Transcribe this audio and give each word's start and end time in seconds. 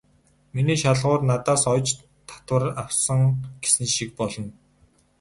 Миний 0.53 0.79
шалгуур 0.83 1.19
надаас 1.29 1.63
оёж 1.73 1.87
татвар 2.27 2.63
авсан" 2.83 3.21
гэсэн 3.63 3.87
шиг 3.95 4.09
болно. 4.19 4.49